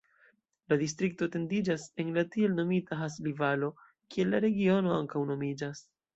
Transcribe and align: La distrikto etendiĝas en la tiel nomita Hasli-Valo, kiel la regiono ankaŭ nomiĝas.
La 0.71 0.77
distrikto 0.83 1.27
etendiĝas 1.29 1.85
en 2.05 2.09
la 2.15 2.23
tiel 2.37 2.57
nomita 2.61 2.99
Hasli-Valo, 3.03 3.71
kiel 4.17 4.35
la 4.37 4.43
regiono 4.49 4.99
ankaŭ 4.99 5.25
nomiĝas. 5.31 5.87